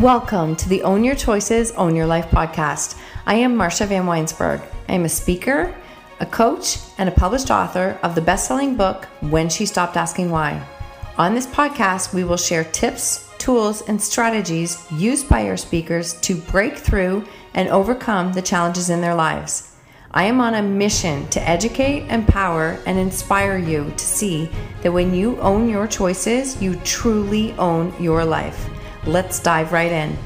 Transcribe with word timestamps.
Welcome 0.00 0.54
to 0.54 0.68
the 0.68 0.84
Own 0.84 1.02
Your 1.02 1.16
Choices, 1.16 1.72
Own 1.72 1.96
Your 1.96 2.06
Life 2.06 2.30
podcast. 2.30 2.96
I 3.26 3.34
am 3.34 3.56
Marcia 3.56 3.84
Van 3.84 4.04
Weinsberg. 4.04 4.64
I 4.88 4.92
am 4.92 5.04
a 5.04 5.08
speaker, 5.08 5.74
a 6.20 6.26
coach, 6.26 6.78
and 6.98 7.08
a 7.08 7.12
published 7.12 7.50
author 7.50 7.98
of 8.04 8.14
the 8.14 8.20
best 8.20 8.46
selling 8.46 8.76
book, 8.76 9.06
When 9.22 9.48
She 9.48 9.66
Stopped 9.66 9.96
Asking 9.96 10.30
Why. 10.30 10.64
On 11.16 11.34
this 11.34 11.48
podcast, 11.48 12.14
we 12.14 12.22
will 12.22 12.36
share 12.36 12.62
tips, 12.62 13.28
tools, 13.38 13.82
and 13.88 14.00
strategies 14.00 14.86
used 14.92 15.28
by 15.28 15.48
our 15.48 15.56
speakers 15.56 16.14
to 16.20 16.36
break 16.36 16.76
through 16.76 17.24
and 17.54 17.68
overcome 17.68 18.32
the 18.32 18.40
challenges 18.42 18.90
in 18.90 19.00
their 19.00 19.16
lives. 19.16 19.74
I 20.12 20.26
am 20.26 20.40
on 20.40 20.54
a 20.54 20.62
mission 20.62 21.26
to 21.30 21.42
educate, 21.42 22.06
empower, 22.08 22.78
and 22.86 23.00
inspire 23.00 23.58
you 23.58 23.92
to 23.96 24.04
see 24.04 24.48
that 24.82 24.92
when 24.92 25.12
you 25.12 25.40
own 25.40 25.68
your 25.68 25.88
choices, 25.88 26.62
you 26.62 26.76
truly 26.84 27.52
own 27.54 27.92
your 28.00 28.24
life. 28.24 28.70
Let's 29.06 29.40
dive 29.40 29.72
right 29.72 29.90
in. 29.90 30.18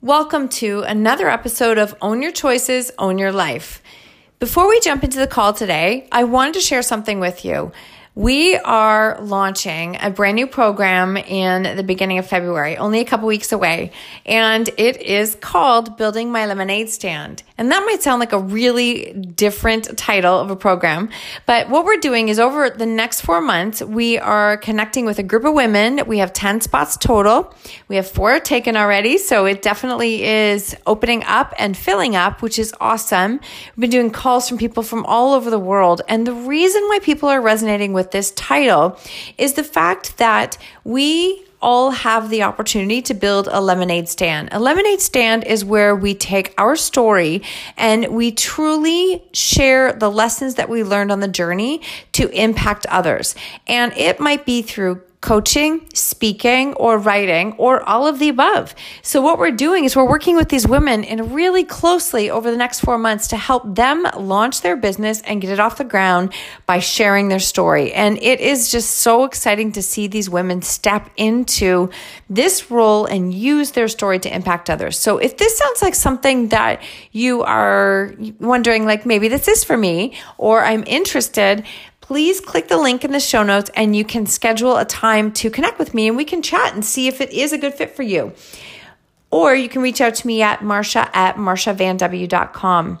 Welcome 0.00 0.48
to 0.50 0.82
another 0.82 1.28
episode 1.28 1.78
of 1.78 1.94
Own 2.00 2.22
Your 2.22 2.32
Choices, 2.32 2.90
Own 2.98 3.18
Your 3.18 3.32
Life. 3.32 3.82
Before 4.38 4.68
we 4.68 4.80
jump 4.80 5.04
into 5.04 5.18
the 5.18 5.26
call 5.26 5.52
today, 5.52 6.08
I 6.10 6.24
wanted 6.24 6.54
to 6.54 6.60
share 6.60 6.82
something 6.82 7.20
with 7.20 7.44
you. 7.44 7.72
We 8.14 8.56
are 8.58 9.18
launching 9.22 9.96
a 9.98 10.10
brand 10.10 10.34
new 10.34 10.46
program 10.46 11.16
in 11.16 11.76
the 11.78 11.82
beginning 11.82 12.18
of 12.18 12.26
February, 12.26 12.76
only 12.76 13.00
a 13.00 13.06
couple 13.06 13.26
weeks 13.26 13.52
away, 13.52 13.90
and 14.26 14.68
it 14.76 15.00
is 15.00 15.34
called 15.36 15.96
Building 15.96 16.30
My 16.30 16.44
Lemonade 16.44 16.90
Stand. 16.90 17.42
And 17.56 17.72
that 17.72 17.82
might 17.86 18.02
sound 18.02 18.20
like 18.20 18.34
a 18.34 18.38
really 18.38 19.14
different 19.14 19.96
title 19.96 20.38
of 20.38 20.50
a 20.50 20.56
program, 20.56 21.08
but 21.46 21.70
what 21.70 21.86
we're 21.86 21.96
doing 21.96 22.28
is 22.28 22.38
over 22.38 22.68
the 22.68 22.84
next 22.84 23.22
four 23.22 23.40
months, 23.40 23.80
we 23.80 24.18
are 24.18 24.58
connecting 24.58 25.06
with 25.06 25.18
a 25.18 25.22
group 25.22 25.46
of 25.46 25.54
women. 25.54 26.02
We 26.06 26.18
have 26.18 26.34
10 26.34 26.60
spots 26.60 26.98
total. 26.98 27.54
We 27.88 27.96
have 27.96 28.06
four 28.06 28.40
taken 28.40 28.76
already, 28.76 29.16
so 29.16 29.46
it 29.46 29.62
definitely 29.62 30.22
is 30.22 30.76
opening 30.86 31.24
up 31.24 31.54
and 31.56 31.74
filling 31.74 32.14
up, 32.14 32.42
which 32.42 32.58
is 32.58 32.74
awesome. 32.78 33.40
We've 33.74 33.80
been 33.80 33.90
doing 33.90 34.10
calls 34.10 34.50
from 34.50 34.58
people 34.58 34.82
from 34.82 35.06
all 35.06 35.32
over 35.32 35.48
the 35.48 35.58
world, 35.58 36.02
and 36.08 36.26
the 36.26 36.34
reason 36.34 36.82
why 36.88 36.98
people 37.00 37.30
are 37.30 37.40
resonating 37.40 37.94
with 37.94 38.01
with 38.02 38.10
this 38.10 38.32
title 38.32 38.98
is 39.38 39.52
the 39.52 39.62
fact 39.62 40.18
that 40.18 40.58
we 40.82 41.44
all 41.60 41.92
have 41.92 42.30
the 42.30 42.42
opportunity 42.42 43.00
to 43.00 43.14
build 43.14 43.48
a 43.52 43.60
lemonade 43.60 44.08
stand. 44.08 44.48
A 44.50 44.58
lemonade 44.58 45.00
stand 45.00 45.44
is 45.44 45.64
where 45.64 45.94
we 45.94 46.12
take 46.12 46.52
our 46.58 46.74
story 46.74 47.42
and 47.76 48.08
we 48.08 48.32
truly 48.32 49.22
share 49.32 49.92
the 49.92 50.10
lessons 50.10 50.56
that 50.56 50.68
we 50.68 50.82
learned 50.82 51.12
on 51.12 51.20
the 51.20 51.28
journey 51.28 51.80
to 52.10 52.28
impact 52.30 52.86
others. 52.86 53.36
And 53.68 53.92
it 53.92 54.18
might 54.18 54.44
be 54.44 54.62
through 54.62 55.00
coaching, 55.22 55.80
speaking, 55.94 56.74
or 56.74 56.98
writing, 56.98 57.54
or 57.56 57.88
all 57.88 58.08
of 58.08 58.18
the 58.18 58.28
above. 58.28 58.74
So, 59.02 59.22
what 59.22 59.38
we're 59.38 59.52
doing 59.52 59.84
is 59.84 59.96
we're 59.96 60.08
working 60.08 60.36
with 60.36 60.48
these 60.48 60.66
women 60.66 61.04
and 61.04 61.32
really 61.32 61.64
closely 61.64 62.28
over 62.28 62.50
the 62.50 62.56
next 62.56 62.80
four 62.80 62.98
months 62.98 63.28
to 63.28 63.36
help 63.36 63.62
them 63.74 64.04
launch 64.18 64.60
their 64.60 64.76
business 64.76 65.22
and 65.22 65.40
get 65.40 65.50
it 65.50 65.60
off 65.60 65.78
the 65.78 65.84
ground 65.84 66.34
by 66.66 66.80
sharing 66.80 67.28
their 67.28 67.38
story. 67.38 67.92
And 67.92 68.18
it 68.18 68.40
is 68.40 68.70
just 68.70 68.90
so 68.98 69.24
exciting 69.24 69.72
to 69.72 69.82
see 69.82 70.08
these 70.08 70.28
women 70.28 70.60
step 70.60 71.08
into 71.16 71.90
this 72.28 72.70
role 72.70 73.06
and 73.06 73.32
use 73.32 73.70
their 73.70 73.88
story 73.88 74.18
to 74.18 74.34
impact 74.34 74.68
others. 74.68 74.98
So, 74.98 75.18
if 75.18 75.36
this 75.36 75.56
sounds 75.56 75.82
like 75.82 75.94
something 75.94 76.48
that 76.48 76.82
you 77.12 77.42
are 77.44 78.12
wondering, 78.40 78.86
like 78.86 79.06
maybe 79.06 79.28
this 79.28 79.46
is 79.46 79.62
for 79.62 79.76
me, 79.76 80.18
or 80.36 80.64
I'm 80.64 80.82
interested, 80.84 81.64
please 82.02 82.40
click 82.40 82.68
the 82.68 82.76
link 82.76 83.04
in 83.04 83.12
the 83.12 83.20
show 83.20 83.42
notes 83.42 83.70
and 83.74 83.96
you 83.96 84.04
can 84.04 84.26
schedule 84.26 84.76
a 84.76 84.84
time 84.84 85.32
to 85.32 85.48
connect 85.48 85.78
with 85.78 85.94
me 85.94 86.08
and 86.08 86.16
we 86.16 86.26
can 86.26 86.42
chat 86.42 86.74
and 86.74 86.84
see 86.84 87.08
if 87.08 87.22
it 87.22 87.30
is 87.30 87.54
a 87.54 87.58
good 87.58 87.72
fit 87.72 87.96
for 87.96 88.02
you. 88.02 88.34
Or 89.30 89.54
you 89.54 89.70
can 89.70 89.80
reach 89.80 90.02
out 90.02 90.14
to 90.16 90.26
me 90.26 90.42
at 90.42 90.60
marsha 90.60 91.08
at 91.14 91.36
marshavanw.com. 91.36 92.98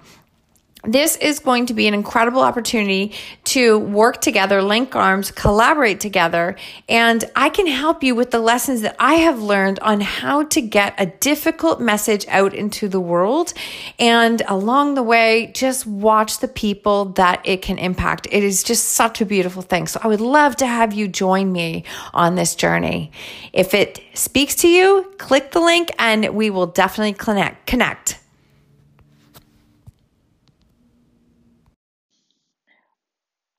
This 0.84 1.14
is 1.16 1.38
going 1.38 1.66
to 1.66 1.74
be 1.74 1.86
an 1.86 1.94
incredible 1.94 2.42
opportunity 2.42 3.12
to 3.44 3.78
work 3.78 4.20
together, 4.20 4.60
link 4.60 4.96
arms, 4.96 5.30
collaborate 5.30 6.00
together, 6.00 6.56
and 6.88 7.24
I 7.36 7.50
can 7.50 7.68
help 7.68 8.02
you 8.02 8.16
with 8.16 8.32
the 8.32 8.40
lessons 8.40 8.80
that 8.80 8.96
I 8.98 9.14
have 9.14 9.40
learned 9.40 9.78
on 9.78 10.00
how 10.00 10.42
to 10.42 10.60
get 10.60 10.94
a 10.98 11.06
difficult 11.06 11.80
message 11.80 12.26
out 12.26 12.52
into 12.52 12.88
the 12.88 12.98
world. 12.98 13.54
And 14.00 14.42
along 14.48 14.94
the 14.94 15.04
way, 15.04 15.52
just 15.54 15.86
watch 15.86 16.40
the 16.40 16.48
people 16.48 17.04
that 17.10 17.40
it 17.44 17.62
can 17.62 17.78
impact. 17.78 18.26
It 18.32 18.42
is 18.42 18.64
just 18.64 18.88
such 18.88 19.20
a 19.20 19.24
beautiful 19.24 19.62
thing. 19.62 19.86
So 19.86 20.00
I 20.02 20.08
would 20.08 20.20
love 20.20 20.56
to 20.56 20.66
have 20.66 20.92
you 20.92 21.06
join 21.06 21.52
me 21.52 21.84
on 22.12 22.34
this 22.34 22.56
journey. 22.56 23.12
If 23.52 23.72
it 23.72 24.02
speaks 24.14 24.56
to 24.56 24.68
you, 24.68 25.12
click 25.18 25.52
the 25.52 25.60
link 25.60 25.92
and 25.96 26.34
we 26.34 26.50
will 26.50 26.66
definitely 26.66 27.12
connect. 27.12 27.68
Connect. 27.68 28.18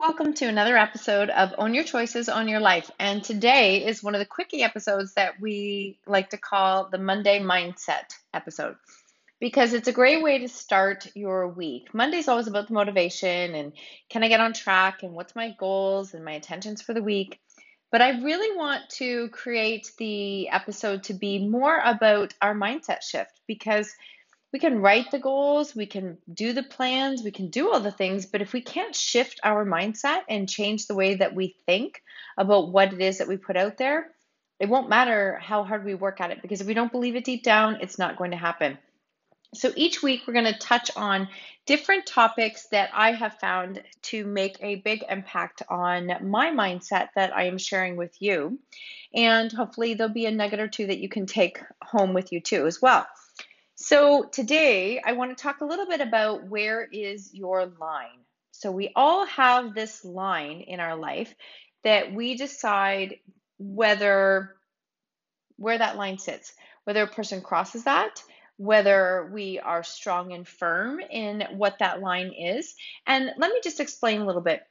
Welcome 0.05 0.33
to 0.33 0.47
another 0.47 0.75
episode 0.75 1.29
of 1.29 1.53
Own 1.57 1.73
Your 1.73 1.85
Choices, 1.85 2.27
Own 2.27 2.49
Your 2.49 2.59
Life. 2.59 2.91
And 2.99 3.23
today 3.23 3.85
is 3.85 4.03
one 4.03 4.15
of 4.15 4.19
the 4.19 4.25
quickie 4.25 4.61
episodes 4.61 5.13
that 5.13 5.39
we 5.39 5.97
like 6.05 6.31
to 6.31 6.37
call 6.37 6.89
the 6.89 6.97
Monday 6.97 7.39
Mindset 7.39 8.13
episode 8.33 8.75
because 9.39 9.71
it's 9.71 9.87
a 9.87 9.93
great 9.93 10.21
way 10.21 10.39
to 10.39 10.49
start 10.49 11.07
your 11.15 11.47
week. 11.47 11.93
Monday's 11.93 12.27
always 12.27 12.47
about 12.47 12.67
the 12.67 12.73
motivation 12.73 13.55
and 13.55 13.71
can 14.09 14.25
I 14.25 14.27
get 14.27 14.41
on 14.41 14.51
track 14.51 15.03
and 15.03 15.13
what's 15.13 15.37
my 15.37 15.55
goals 15.57 16.13
and 16.13 16.25
my 16.25 16.33
intentions 16.33 16.81
for 16.81 16.93
the 16.93 17.01
week. 17.01 17.39
But 17.89 18.01
I 18.01 18.21
really 18.21 18.57
want 18.57 18.89
to 18.97 19.29
create 19.29 19.89
the 19.97 20.49
episode 20.49 21.03
to 21.03 21.13
be 21.13 21.47
more 21.47 21.79
about 21.81 22.33
our 22.41 22.53
mindset 22.53 23.03
shift 23.03 23.39
because 23.47 23.89
we 24.53 24.59
can 24.59 24.81
write 24.81 25.09
the 25.09 25.19
goals, 25.19 25.75
we 25.75 25.87
can 25.87 26.19
do 26.31 26.53
the 26.53 26.61
plans, 26.61 27.23
we 27.23 27.31
can 27.31 27.49
do 27.49 27.73
all 27.73 27.79
the 27.79 27.91
things, 27.91 28.27
but 28.27 28.41
if 28.41 28.53
we 28.53 28.61
can't 28.61 28.95
shift 28.95 29.39
our 29.43 29.65
mindset 29.65 30.21
and 30.29 30.47
change 30.47 30.85
the 30.85 30.93
way 30.93 31.15
that 31.15 31.33
we 31.33 31.55
think 31.65 32.03
about 32.37 32.71
what 32.71 32.93
it 32.93 33.01
is 33.01 33.17
that 33.17 33.27
we 33.27 33.35
put 33.35 33.57
out 33.57 33.77
there, 33.77 34.11
it 34.59 34.69
won't 34.69 34.89
matter 34.89 35.39
how 35.41 35.63
hard 35.63 35.83
we 35.83 35.95
work 35.95 36.21
at 36.21 36.29
it 36.29 36.41
because 36.43 36.61
if 36.61 36.67
we 36.67 36.75
don't 36.75 36.91
believe 36.91 37.15
it 37.15 37.25
deep 37.25 37.41
down, 37.43 37.79
it's 37.81 37.97
not 37.97 38.15
going 38.15 38.29
to 38.29 38.37
happen. 38.37 38.77
So 39.55 39.71
each 39.75 40.01
week 40.03 40.21
we're 40.25 40.33
going 40.33 40.51
to 40.51 40.57
touch 40.57 40.91
on 40.95 41.27
different 41.65 42.05
topics 42.05 42.67
that 42.67 42.89
I 42.93 43.11
have 43.11 43.39
found 43.39 43.81
to 44.03 44.25
make 44.25 44.57
a 44.61 44.75
big 44.75 45.03
impact 45.09 45.63
on 45.69 46.11
my 46.21 46.51
mindset 46.51 47.09
that 47.15 47.35
I 47.35 47.45
am 47.45 47.57
sharing 47.57 47.95
with 47.95 48.15
you. 48.19 48.59
And 49.13 49.51
hopefully 49.51 49.95
there'll 49.95 50.13
be 50.13 50.25
a 50.25 50.31
nugget 50.31 50.59
or 50.59 50.67
two 50.67 50.87
that 50.87 50.99
you 50.99 51.09
can 51.09 51.25
take 51.25 51.59
home 51.81 52.13
with 52.13 52.31
you 52.31 52.39
too 52.39 52.65
as 52.67 52.81
well. 52.81 53.05
So 53.85 54.23
today 54.23 55.01
I 55.05 55.11
want 55.11 55.37
to 55.37 55.43
talk 55.43 55.59
a 55.59 55.65
little 55.65 55.85
bit 55.85 55.99
about 55.99 56.47
where 56.47 56.87
is 56.89 57.33
your 57.33 57.65
line. 57.65 58.23
So 58.51 58.71
we 58.71 58.93
all 58.95 59.25
have 59.25 59.75
this 59.75 60.05
line 60.05 60.61
in 60.61 60.79
our 60.79 60.95
life 60.95 61.35
that 61.83 62.13
we 62.13 62.37
decide 62.37 63.17
whether 63.59 64.55
where 65.57 65.77
that 65.77 65.97
line 65.97 66.17
sits, 66.17 66.53
whether 66.85 67.03
a 67.03 67.07
person 67.07 67.41
crosses 67.41 67.83
that, 67.83 68.23
whether 68.55 69.29
we 69.33 69.59
are 69.59 69.83
strong 69.83 70.31
and 70.31 70.47
firm 70.47 71.01
in 71.01 71.43
what 71.51 71.79
that 71.79 71.99
line 71.99 72.31
is. 72.31 72.75
And 73.05 73.31
let 73.37 73.51
me 73.51 73.59
just 73.61 73.81
explain 73.81 74.21
a 74.21 74.25
little 74.25 74.41
bit. 74.41 74.63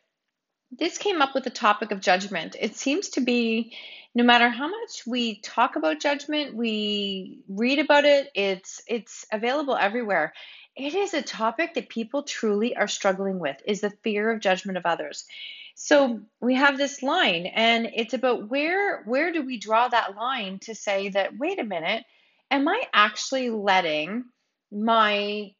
This 0.78 0.97
came 0.97 1.21
up 1.21 1.34
with 1.34 1.44
the 1.44 1.50
topic 1.50 1.91
of 1.91 2.00
judgment. 2.00 2.56
It 2.59 2.77
seems 2.77 3.10
to 3.10 3.21
be 3.21 3.77
no 4.15 4.25
matter 4.25 4.49
how 4.49 4.69
much 4.69 5.06
we 5.06 5.41
talk 5.41 5.77
about 5.77 6.00
judgment, 6.00 6.55
we 6.55 7.41
read 7.49 7.78
about 7.78 8.05
it, 8.05 8.31
it's 8.34 8.83
it's 8.87 9.27
available 9.33 9.77
everywhere. 9.77 10.33
It 10.75 10.94
is 10.94 11.12
a 11.15 11.22
topic 11.22 11.75
that 11.75 11.88
people 11.88 12.22
truly 12.22 12.75
are 12.77 12.88
struggling 12.88 13.38
with 13.38 13.56
is 13.66 13.83
the 13.83 13.93
fear 14.03 14.31
of 14.31 14.41
judgment 14.41 14.78
of 14.78 14.87
others. 14.87 15.27
So 15.75 16.21
we 16.41 16.55
have 16.55 16.78
this 16.78 17.03
line 17.03 17.47
and 17.47 17.91
it's 17.94 18.15
about 18.15 18.50
where 18.50 19.03
where 19.04 19.33
do 19.33 19.45
we 19.45 19.59
draw 19.59 19.89
that 19.89 20.16
line 20.16 20.59
to 20.63 20.75
say 20.75 21.10
that 21.10 21.39
wait 21.39 21.59
a 21.59 21.65
minute, 21.65 22.04
am 22.51 22.68
I 22.68 22.83
actually 22.92 23.51
letting 23.51 24.25
my 24.71 25.53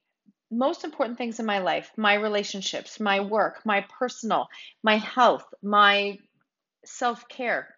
most 0.53 0.85
important 0.85 1.19
things 1.19 1.41
in 1.41 1.47
my 1.47 1.59
life, 1.59 1.91
my 1.97 2.15
relationships, 2.15 3.01
my 3.01 3.21
work, 3.21 3.65
my 3.65 3.85
personal, 3.99 4.49
my 4.83 4.99
health, 4.99 5.47
my 5.63 6.19
self-care, 6.85 7.75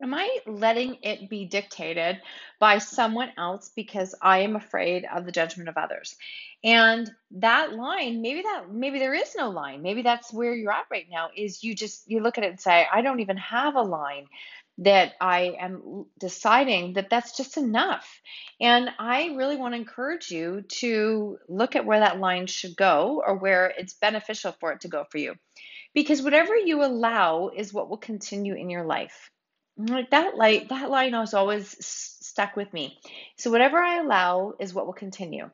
Am 0.00 0.14
I 0.14 0.38
letting 0.46 0.98
it 1.02 1.28
be 1.28 1.44
dictated 1.44 2.22
by 2.60 2.78
someone 2.78 3.32
else 3.36 3.72
because 3.74 4.14
I 4.22 4.40
am 4.40 4.54
afraid 4.54 5.04
of 5.12 5.24
the 5.24 5.32
judgment 5.32 5.68
of 5.68 5.76
others? 5.76 6.14
And 6.62 7.10
that 7.32 7.72
line, 7.72 8.22
maybe 8.22 8.42
that 8.42 8.70
maybe 8.70 9.00
there 9.00 9.14
is 9.14 9.34
no 9.36 9.50
line. 9.50 9.82
Maybe 9.82 10.02
that's 10.02 10.32
where 10.32 10.54
you're 10.54 10.72
at 10.72 10.86
right 10.88 11.06
now 11.10 11.30
is 11.36 11.64
you 11.64 11.74
just 11.74 12.08
you 12.08 12.20
look 12.20 12.38
at 12.38 12.44
it 12.44 12.50
and 12.50 12.60
say, 12.60 12.86
I 12.92 13.02
don't 13.02 13.18
even 13.20 13.38
have 13.38 13.74
a 13.74 13.82
line 13.82 14.26
that 14.78 15.14
I 15.20 15.56
am 15.60 16.06
deciding 16.18 16.94
that 16.94 17.10
that's 17.10 17.36
just 17.36 17.56
enough. 17.56 18.20
And 18.60 18.90
I 18.98 19.34
really 19.36 19.56
want 19.56 19.74
to 19.74 19.78
encourage 19.80 20.30
you 20.30 20.62
to 20.80 21.38
look 21.48 21.76
at 21.76 21.84
where 21.84 22.00
that 22.00 22.20
line 22.20 22.46
should 22.46 22.76
go 22.76 23.22
or 23.26 23.36
where 23.36 23.72
it's 23.76 23.94
beneficial 23.94 24.54
for 24.60 24.72
it 24.72 24.82
to 24.82 24.88
go 24.88 25.04
for 25.10 25.18
you. 25.18 25.34
Because 25.94 26.22
whatever 26.22 26.56
you 26.56 26.84
allow 26.84 27.50
is 27.54 27.72
what 27.72 27.90
will 27.90 27.98
continue 27.98 28.54
in 28.54 28.70
your 28.70 28.84
life. 28.84 29.30
that 30.10 30.36
light 30.36 30.68
that 30.70 30.90
line 30.90 31.12
has 31.12 31.34
always 31.34 31.76
stuck 31.84 32.56
with 32.56 32.72
me 32.72 32.98
so 33.36 33.50
whatever 33.50 33.78
i 33.78 34.00
allow 34.00 34.52
is 34.58 34.74
what 34.74 34.86
will 34.86 34.92
continue 34.92 35.48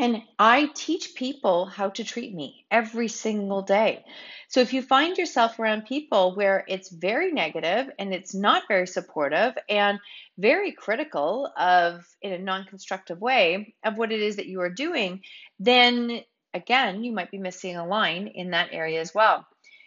and 0.00 0.22
I 0.38 0.70
teach 0.74 1.14
people 1.14 1.66
how 1.66 1.90
to 1.90 2.04
treat 2.04 2.34
me 2.34 2.64
every 2.70 3.08
single 3.08 3.60
day. 3.60 4.02
So 4.48 4.60
if 4.60 4.72
you 4.72 4.80
find 4.80 5.18
yourself 5.18 5.58
around 5.58 5.84
people 5.84 6.34
where 6.34 6.64
it's 6.66 6.88
very 6.88 7.32
negative 7.32 7.90
and 7.98 8.14
it's 8.14 8.34
not 8.34 8.62
very 8.66 8.86
supportive 8.86 9.58
and 9.68 9.98
very 10.38 10.72
critical 10.72 11.52
of, 11.54 12.06
in 12.22 12.32
a 12.32 12.38
non 12.38 12.64
constructive 12.64 13.20
way, 13.20 13.74
of 13.84 13.98
what 13.98 14.10
it 14.10 14.20
is 14.20 14.36
that 14.36 14.46
you 14.46 14.62
are 14.62 14.70
doing, 14.70 15.20
then 15.58 16.22
again, 16.54 17.04
you 17.04 17.12
might 17.12 17.30
be 17.30 17.38
missing 17.38 17.76
a 17.76 17.86
line 17.86 18.26
in 18.26 18.52
that 18.52 18.70
area 18.72 19.02
as 19.02 19.14
well. 19.14 19.46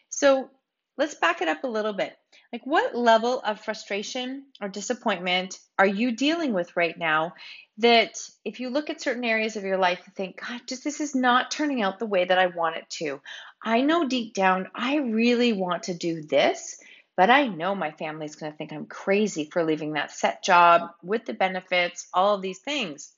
So 0.10 0.52
let's 0.98 1.16
back 1.16 1.42
it 1.42 1.48
up 1.48 1.64
a 1.64 1.68
little 1.68 1.94
bit. 1.94 2.16
Like, 2.52 2.66
what 2.66 2.96
level 2.96 3.40
of 3.40 3.62
frustration 3.62 4.46
or 4.62 4.70
disappointment 4.70 5.60
are 5.80 5.88
you 5.88 6.12
dealing 6.16 6.54
with 6.54 6.76
right 6.76 6.98
now? 6.98 7.34
That 7.80 8.18
if 8.46 8.60
you 8.60 8.70
look 8.70 8.90
at 8.90 9.02
certain 9.02 9.24
areas 9.24 9.56
of 9.56 9.64
your 9.64 9.78
life 9.78 10.02
and 10.06 10.14
think, 10.14 10.40
God, 10.40 10.62
just 10.68 10.84
this 10.84 11.02
is 11.02 11.16
not 11.16 11.50
turning 11.50 11.82
out 11.82 11.98
the 11.98 12.06
way 12.06 12.26
that 12.26 12.38
I 12.38 12.48
want 12.48 12.78
it 12.78 12.90
to. 13.00 13.22
I 13.64 13.82
know 13.82 14.08
deep 14.08 14.34
down 14.36 14.68
I 14.76 14.98
really 14.98 15.54
want 15.54 15.84
to 15.84 15.96
do 15.96 16.22
this, 16.22 16.80
but 17.18 17.30
I 17.30 17.48
know 17.48 17.74
my 17.74 17.92
family's 17.92 18.36
going 18.36 18.52
to 18.52 18.58
think 18.58 18.72
I'm 18.72 18.86
crazy 18.86 19.50
for 19.52 19.64
leaving 19.64 19.94
that 19.94 20.12
set 20.12 20.44
job 20.44 20.92
with 21.02 21.26
the 21.26 21.34
benefits, 21.34 22.08
all 22.14 22.36
of 22.36 22.42
these 22.42 22.60
things. 22.60 23.12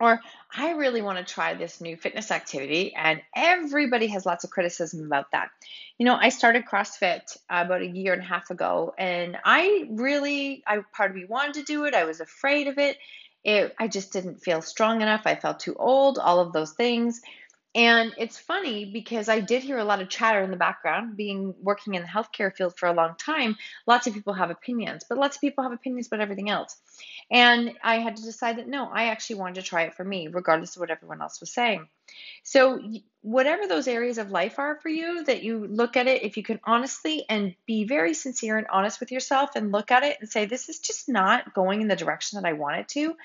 Or 0.00 0.20
I 0.54 0.72
really 0.72 1.02
want 1.02 1.18
to 1.18 1.24
try 1.24 1.54
this 1.54 1.80
new 1.80 1.96
fitness 1.96 2.30
activity, 2.30 2.94
and 2.94 3.22
everybody 3.34 4.08
has 4.08 4.26
lots 4.26 4.44
of 4.44 4.50
criticism 4.50 5.06
about 5.06 5.30
that. 5.32 5.50
You 5.98 6.06
know, 6.06 6.16
I 6.16 6.30
started 6.30 6.64
CrossFit 6.66 7.36
about 7.48 7.82
a 7.82 7.86
year 7.86 8.12
and 8.12 8.22
a 8.22 8.26
half 8.26 8.50
ago, 8.50 8.92
and 8.98 9.36
I 9.44 9.86
really, 9.90 10.64
I 10.66 10.78
part 10.92 11.10
of 11.10 11.16
me 11.16 11.24
wanted 11.24 11.54
to 11.54 11.62
do 11.62 11.84
it. 11.84 11.94
I 11.94 12.04
was 12.04 12.20
afraid 12.20 12.66
of 12.66 12.78
it. 12.78 12.98
It, 13.44 13.74
I 13.78 13.88
just 13.88 14.12
didn't 14.12 14.42
feel 14.42 14.62
strong 14.62 15.02
enough. 15.02 15.22
I 15.26 15.34
felt 15.36 15.60
too 15.60 15.76
old. 15.78 16.18
All 16.18 16.40
of 16.40 16.52
those 16.52 16.72
things. 16.72 17.20
And 17.74 18.14
it's 18.18 18.38
funny 18.38 18.84
because 18.84 19.28
I 19.28 19.40
did 19.40 19.64
hear 19.64 19.78
a 19.78 19.84
lot 19.84 20.00
of 20.00 20.08
chatter 20.08 20.40
in 20.42 20.52
the 20.52 20.56
background, 20.56 21.16
being 21.16 21.54
working 21.60 21.94
in 21.94 22.02
the 22.02 22.08
healthcare 22.08 22.54
field 22.54 22.78
for 22.78 22.88
a 22.88 22.92
long 22.92 23.16
time. 23.18 23.56
Lots 23.86 24.06
of 24.06 24.14
people 24.14 24.32
have 24.32 24.50
opinions, 24.50 25.04
but 25.08 25.18
lots 25.18 25.36
of 25.36 25.40
people 25.40 25.64
have 25.64 25.72
opinions 25.72 26.06
about 26.06 26.20
everything 26.20 26.50
else. 26.50 26.76
And 27.32 27.72
I 27.82 27.98
had 27.98 28.16
to 28.16 28.22
decide 28.22 28.58
that 28.58 28.68
no, 28.68 28.88
I 28.92 29.06
actually 29.06 29.36
wanted 29.36 29.56
to 29.56 29.62
try 29.62 29.82
it 29.82 29.94
for 29.94 30.04
me, 30.04 30.28
regardless 30.28 30.76
of 30.76 30.80
what 30.80 30.90
everyone 30.90 31.20
else 31.20 31.40
was 31.40 31.50
saying. 31.50 31.88
So, 32.44 32.80
whatever 33.22 33.66
those 33.66 33.88
areas 33.88 34.18
of 34.18 34.30
life 34.30 34.58
are 34.60 34.78
for 34.80 34.90
you, 34.90 35.24
that 35.24 35.42
you 35.42 35.66
look 35.66 35.96
at 35.96 36.06
it, 36.06 36.22
if 36.22 36.36
you 36.36 36.44
can 36.44 36.60
honestly 36.62 37.24
and 37.28 37.56
be 37.66 37.84
very 37.84 38.14
sincere 38.14 38.56
and 38.56 38.68
honest 38.70 39.00
with 39.00 39.10
yourself 39.10 39.50
and 39.56 39.72
look 39.72 39.90
at 39.90 40.04
it 40.04 40.18
and 40.20 40.30
say, 40.30 40.44
this 40.44 40.68
is 40.68 40.78
just 40.78 41.08
not 41.08 41.54
going 41.54 41.80
in 41.80 41.88
the 41.88 41.96
direction 41.96 42.40
that 42.40 42.48
I 42.48 42.52
want 42.52 42.76
it 42.76 42.88
to. 42.90 43.16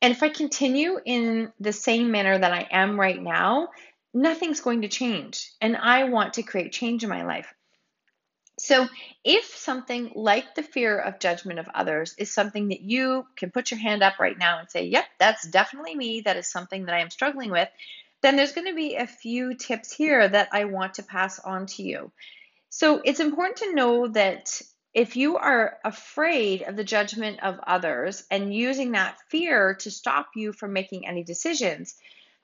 And 0.00 0.12
if 0.12 0.22
I 0.22 0.28
continue 0.28 1.00
in 1.04 1.52
the 1.58 1.72
same 1.72 2.12
manner 2.12 2.38
that 2.38 2.52
I 2.52 2.68
am 2.70 3.00
right 3.00 3.20
now, 3.20 3.70
nothing's 4.14 4.60
going 4.60 4.82
to 4.82 4.88
change. 4.88 5.52
And 5.60 5.76
I 5.76 6.04
want 6.04 6.34
to 6.34 6.42
create 6.42 6.72
change 6.72 7.04
in 7.04 7.10
my 7.10 7.24
life. 7.24 7.52
So, 8.60 8.88
if 9.22 9.44
something 9.44 10.10
like 10.16 10.56
the 10.56 10.64
fear 10.64 10.98
of 10.98 11.20
judgment 11.20 11.60
of 11.60 11.68
others 11.72 12.14
is 12.18 12.34
something 12.34 12.68
that 12.68 12.80
you 12.80 13.24
can 13.36 13.52
put 13.52 13.70
your 13.70 13.78
hand 13.78 14.02
up 14.02 14.18
right 14.18 14.36
now 14.36 14.58
and 14.58 14.68
say, 14.68 14.86
Yep, 14.86 15.04
that's 15.20 15.46
definitely 15.46 15.94
me, 15.94 16.22
that 16.22 16.36
is 16.36 16.48
something 16.48 16.86
that 16.86 16.94
I 16.94 17.00
am 17.00 17.10
struggling 17.10 17.52
with, 17.52 17.68
then 18.20 18.34
there's 18.34 18.52
going 18.52 18.66
to 18.66 18.74
be 18.74 18.96
a 18.96 19.06
few 19.06 19.54
tips 19.54 19.92
here 19.92 20.28
that 20.28 20.48
I 20.50 20.64
want 20.64 20.94
to 20.94 21.04
pass 21.04 21.38
on 21.38 21.66
to 21.66 21.84
you. 21.84 22.10
So, 22.68 23.00
it's 23.04 23.20
important 23.20 23.58
to 23.58 23.74
know 23.74 24.08
that 24.08 24.60
if 24.92 25.14
you 25.14 25.36
are 25.36 25.78
afraid 25.84 26.62
of 26.62 26.74
the 26.74 26.82
judgment 26.82 27.40
of 27.44 27.60
others 27.64 28.24
and 28.28 28.52
using 28.52 28.92
that 28.92 29.18
fear 29.28 29.74
to 29.74 29.90
stop 29.92 30.30
you 30.34 30.52
from 30.52 30.72
making 30.72 31.06
any 31.06 31.22
decisions, 31.22 31.94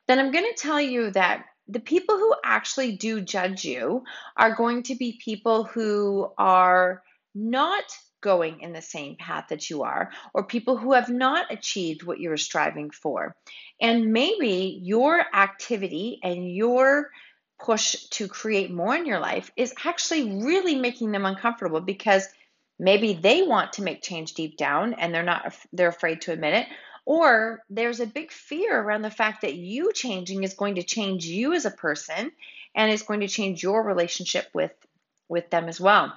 then 0.06 0.20
I'm 0.20 0.30
going 0.30 0.44
to 0.44 0.62
tell 0.62 0.80
you 0.80 1.10
that 1.10 1.46
the 1.68 1.80
people 1.80 2.16
who 2.16 2.34
actually 2.44 2.96
do 2.96 3.20
judge 3.20 3.64
you 3.64 4.04
are 4.36 4.54
going 4.54 4.82
to 4.84 4.94
be 4.94 5.18
people 5.22 5.64
who 5.64 6.30
are 6.36 7.02
not 7.34 7.84
going 8.20 8.60
in 8.60 8.72
the 8.72 8.82
same 8.82 9.16
path 9.16 9.46
that 9.50 9.68
you 9.68 9.82
are, 9.82 10.10
or 10.32 10.44
people 10.44 10.76
who 10.76 10.92
have 10.94 11.10
not 11.10 11.52
achieved 11.52 12.02
what 12.02 12.18
you're 12.20 12.38
striving 12.38 12.90
for. 12.90 13.36
And 13.80 14.12
maybe 14.12 14.80
your 14.82 15.22
activity 15.34 16.20
and 16.22 16.50
your 16.50 17.10
push 17.62 17.94
to 18.10 18.26
create 18.28 18.70
more 18.70 18.96
in 18.96 19.06
your 19.06 19.20
life 19.20 19.50
is 19.56 19.74
actually 19.84 20.42
really 20.42 20.74
making 20.74 21.12
them 21.12 21.26
uncomfortable 21.26 21.80
because 21.80 22.26
maybe 22.78 23.12
they 23.14 23.42
want 23.42 23.74
to 23.74 23.82
make 23.82 24.02
change 24.02 24.34
deep 24.34 24.56
down 24.56 24.94
and 24.94 25.14
they're 25.14 25.22
not 25.22 25.54
they're 25.72 25.88
afraid 25.88 26.20
to 26.22 26.32
admit 26.32 26.54
it 26.54 26.66
or 27.06 27.62
there's 27.70 28.00
a 28.00 28.06
big 28.06 28.32
fear 28.32 28.78
around 28.78 29.02
the 29.02 29.10
fact 29.10 29.42
that 29.42 29.54
you 29.54 29.92
changing 29.92 30.42
is 30.42 30.54
going 30.54 30.76
to 30.76 30.82
change 30.82 31.26
you 31.26 31.52
as 31.52 31.66
a 31.66 31.70
person 31.70 32.32
and 32.74 32.90
it's 32.90 33.02
going 33.02 33.20
to 33.20 33.28
change 33.28 33.62
your 33.62 33.82
relationship 33.82 34.48
with 34.54 34.72
with 35.28 35.48
them 35.50 35.68
as 35.68 35.80
well. 35.80 36.12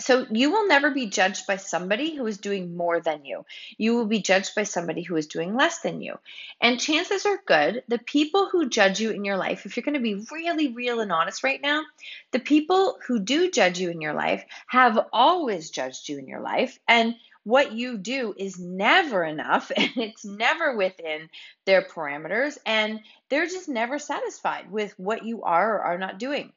So 0.00 0.26
you 0.30 0.50
will 0.50 0.66
never 0.66 0.90
be 0.90 1.06
judged 1.06 1.46
by 1.46 1.56
somebody 1.56 2.16
who 2.16 2.26
is 2.26 2.38
doing 2.38 2.76
more 2.76 3.00
than 3.00 3.24
you. 3.24 3.44
You 3.76 3.94
will 3.94 4.06
be 4.06 4.20
judged 4.20 4.54
by 4.54 4.64
somebody 4.64 5.02
who 5.02 5.16
is 5.16 5.26
doing 5.26 5.54
less 5.54 5.80
than 5.80 6.00
you. 6.00 6.18
And 6.60 6.80
chances 6.80 7.24
are 7.24 7.40
good 7.46 7.84
the 7.88 7.98
people 7.98 8.48
who 8.48 8.68
judge 8.68 9.00
you 9.00 9.10
in 9.10 9.24
your 9.24 9.36
life, 9.36 9.64
if 9.64 9.76
you're 9.76 9.84
going 9.84 9.94
to 9.94 10.00
be 10.00 10.26
really 10.32 10.72
real 10.72 11.00
and 11.00 11.12
honest 11.12 11.44
right 11.44 11.60
now, 11.62 11.84
the 12.32 12.40
people 12.40 12.98
who 13.06 13.20
do 13.20 13.50
judge 13.50 13.78
you 13.78 13.90
in 13.90 14.00
your 14.00 14.14
life 14.14 14.44
have 14.66 14.98
always 15.12 15.70
judged 15.70 16.08
you 16.08 16.18
in 16.18 16.26
your 16.26 16.40
life 16.40 16.78
and 16.88 17.14
what 17.44 17.72
you 17.72 17.98
do 17.98 18.34
is 18.36 18.58
never 18.58 19.24
enough 19.24 19.70
and 19.76 19.90
it's 19.96 20.24
never 20.24 20.76
within 20.76 21.28
their 21.66 21.82
parameters 21.82 22.58
and 22.66 23.00
they're 23.28 23.46
just 23.46 23.68
never 23.68 23.98
satisfied 23.98 24.70
with 24.70 24.92
what 24.98 25.24
you 25.24 25.42
are 25.42 25.76
or 25.76 25.80
are 25.80 25.98
not 25.98 26.18
doing. 26.18 26.52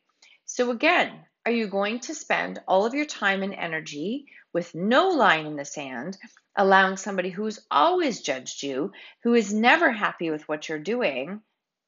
So, 0.46 0.70
again, 0.72 1.12
are 1.46 1.52
you 1.52 1.68
going 1.68 2.00
to 2.02 2.16
spend 2.16 2.60
all 2.68 2.86
of 2.86 2.94
your 2.94 3.06
time 3.06 3.44
and 3.44 3.54
energy 3.54 4.28
with 4.54 4.74
no 4.74 5.10
line 5.10 5.46
in 5.46 5.56
the 5.56 5.66
sand, 5.66 6.18
allowing 6.56 6.98
somebody 6.98 7.30
who's 7.30 7.60
always 7.70 8.22
judged 8.22 8.64
you, 8.64 8.92
who 9.24 9.34
is 9.34 9.54
never 9.54 9.92
happy 9.92 10.30
with 10.30 10.48
what 10.48 10.70
you're 10.70 10.80
doing, 10.80 11.42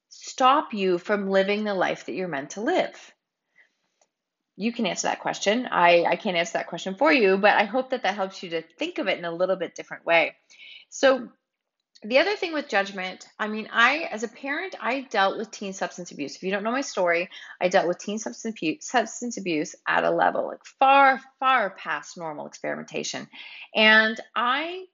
stop 0.09 0.73
you 0.73 0.97
from 0.97 1.29
living 1.29 1.63
the 1.63 1.73
life 1.73 2.05
that 2.05 2.13
you're 2.13 2.27
meant 2.27 2.51
to 2.51 2.61
live? 2.61 3.13
You 4.57 4.73
can 4.73 4.87
answer 4.87 5.07
that 5.07 5.21
question. 5.21 5.67
I, 5.71 6.03
I 6.03 6.15
can't 6.15 6.35
answer 6.35 6.53
that 6.53 6.67
question 6.67 6.95
for 6.95 7.13
you, 7.13 7.37
but 7.37 7.55
I 7.55 7.63
hope 7.63 7.91
that 7.91 8.03
that 8.03 8.15
helps 8.15 8.41
you 8.43 8.49
to 8.49 8.61
think 8.61 8.97
of 8.97 9.07
it 9.07 9.17
in 9.17 9.23
a 9.23 9.31
little 9.31 9.55
bit 9.55 9.75
different 9.75 10.05
way. 10.05 10.35
So, 10.89 11.29
the 12.03 12.19
other 12.19 12.35
thing 12.35 12.53
with 12.53 12.69
judgment, 12.69 13.27
I 13.39 13.47
mean, 13.47 13.69
I, 13.71 14.07
as 14.11 14.21
a 14.21 14.27
parent, 14.27 14.75
I 14.79 15.07
dealt 15.09 15.35
with 15.35 15.49
teen 15.49 15.73
substance 15.73 16.11
abuse. 16.11 16.35
If 16.35 16.43
you 16.43 16.51
don't 16.51 16.63
know 16.63 16.71
my 16.71 16.81
story, 16.81 17.27
I 17.59 17.69
dealt 17.69 17.87
with 17.87 17.97
teen 17.97 18.19
substance 18.19 18.55
abuse, 18.55 18.85
substance 18.87 19.37
abuse 19.37 19.75
at 19.87 20.03
a 20.03 20.11
level 20.11 20.45
like 20.45 20.63
far, 20.63 21.19
far 21.39 21.71
past 21.71 22.15
normal 22.15 22.45
experimentation. 22.45 23.27
And 23.73 24.19
I 24.35 24.85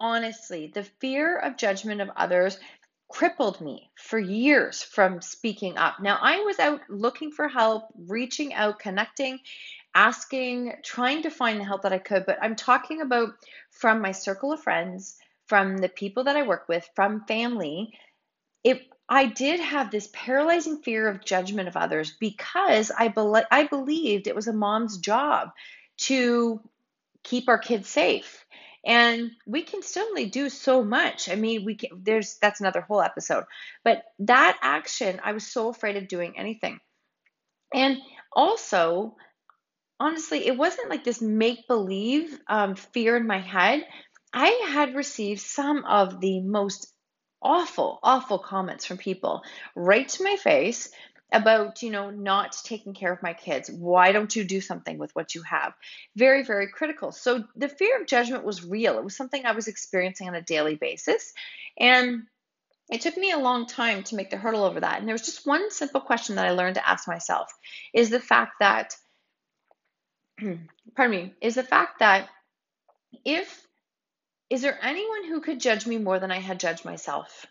honestly, 0.00 0.70
the 0.72 0.82
fear 0.82 1.36
of 1.36 1.56
judgment 1.56 2.00
of 2.00 2.10
others 2.16 2.58
crippled 3.08 3.60
me 3.60 3.90
for 3.96 4.18
years 4.18 4.82
from 4.82 5.22
speaking 5.22 5.76
up. 5.78 6.00
Now, 6.00 6.18
I 6.20 6.40
was 6.40 6.58
out 6.58 6.80
looking 6.88 7.32
for 7.32 7.48
help, 7.48 7.84
reaching 8.06 8.54
out, 8.54 8.78
connecting, 8.78 9.40
asking, 9.94 10.74
trying 10.84 11.22
to 11.22 11.30
find 11.30 11.58
the 11.58 11.64
help 11.64 11.82
that 11.82 11.92
I 11.92 11.98
could, 11.98 12.26
but 12.26 12.38
I'm 12.42 12.54
talking 12.54 13.00
about 13.00 13.30
from 13.70 14.00
my 14.00 14.12
circle 14.12 14.52
of 14.52 14.62
friends, 14.62 15.16
from 15.46 15.78
the 15.78 15.88
people 15.88 16.24
that 16.24 16.36
I 16.36 16.42
work 16.42 16.68
with, 16.68 16.88
from 16.94 17.24
family. 17.26 17.92
It 18.62 18.82
I 19.08 19.24
did 19.24 19.60
have 19.60 19.90
this 19.90 20.10
paralyzing 20.12 20.82
fear 20.82 21.08
of 21.08 21.24
judgment 21.24 21.66
of 21.66 21.78
others 21.78 22.14
because 22.20 22.90
I, 22.90 23.08
be- 23.08 23.46
I 23.50 23.66
believed 23.66 24.26
it 24.26 24.34
was 24.34 24.48
a 24.48 24.52
mom's 24.52 24.98
job 24.98 25.48
to 26.00 26.60
keep 27.22 27.48
our 27.48 27.58
kids 27.58 27.88
safe 27.88 28.44
and 28.88 29.32
we 29.46 29.62
can 29.62 29.82
certainly 29.82 30.26
do 30.26 30.48
so 30.48 30.82
much. 30.82 31.28
I 31.28 31.34
mean 31.36 31.64
we 31.64 31.76
can 31.76 31.90
there's 32.02 32.38
that's 32.38 32.60
another 32.60 32.80
whole 32.80 33.02
episode. 33.02 33.44
But 33.84 34.02
that 34.20 34.58
action 34.62 35.20
i 35.22 35.32
was 35.32 35.46
so 35.46 35.68
afraid 35.68 35.96
of 35.96 36.08
doing 36.08 36.34
anything. 36.36 36.80
And 37.72 37.98
also 38.32 39.14
honestly 40.00 40.46
it 40.46 40.56
wasn't 40.56 40.88
like 40.88 41.04
this 41.04 41.20
make 41.20 41.68
believe 41.68 42.40
um, 42.48 42.74
fear 42.74 43.16
in 43.16 43.26
my 43.26 43.38
head. 43.38 43.86
I 44.32 44.68
had 44.70 44.94
received 44.94 45.40
some 45.40 45.84
of 45.84 46.20
the 46.20 46.40
most 46.40 46.92
awful 47.40 48.00
awful 48.02 48.38
comments 48.38 48.84
from 48.84 48.96
people 48.96 49.42
right 49.76 50.08
to 50.08 50.24
my 50.24 50.36
face 50.36 50.90
about 51.30 51.82
you 51.82 51.90
know 51.90 52.10
not 52.10 52.56
taking 52.64 52.94
care 52.94 53.12
of 53.12 53.22
my 53.22 53.34
kids. 53.34 53.70
Why 53.70 54.12
don't 54.12 54.34
you 54.34 54.44
do 54.44 54.60
something 54.60 54.98
with 54.98 55.14
what 55.14 55.34
you 55.34 55.42
have? 55.42 55.74
Very 56.16 56.42
very 56.44 56.68
critical. 56.68 57.12
So 57.12 57.44
the 57.56 57.68
fear 57.68 58.00
of 58.00 58.06
judgment 58.06 58.44
was 58.44 58.64
real. 58.64 58.98
It 58.98 59.04
was 59.04 59.16
something 59.16 59.44
i 59.44 59.52
was 59.52 59.68
experiencing 59.68 60.28
on 60.28 60.34
a 60.34 60.42
daily 60.42 60.76
basis. 60.76 61.32
And 61.78 62.22
it 62.90 63.02
took 63.02 63.16
me 63.16 63.32
a 63.32 63.38
long 63.38 63.66
time 63.66 64.02
to 64.04 64.16
make 64.16 64.30
the 64.30 64.38
hurdle 64.38 64.64
over 64.64 64.80
that. 64.80 64.98
And 64.98 65.06
there 65.06 65.14
was 65.14 65.26
just 65.26 65.46
one 65.46 65.70
simple 65.70 66.00
question 66.00 66.36
that 66.36 66.46
i 66.46 66.52
learned 66.52 66.76
to 66.76 66.88
ask 66.88 67.06
myself 67.06 67.52
is 67.92 68.10
the 68.10 68.20
fact 68.20 68.52
that 68.60 68.96
pardon 70.96 71.16
me 71.16 71.34
is 71.42 71.56
the 71.56 71.62
fact 71.62 71.98
that 71.98 72.28
if 73.24 73.66
is 74.50 74.62
there 74.62 74.78
anyone 74.82 75.24
who 75.24 75.40
could 75.40 75.60
judge 75.60 75.86
me 75.86 75.98
more 75.98 76.18
than 76.18 76.30
I 76.30 76.38
had 76.38 76.58
judged 76.58 76.84
myself? 76.84 77.46